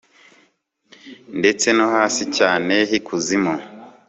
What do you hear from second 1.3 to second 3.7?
Ndetse no hasi cyane hikuzimu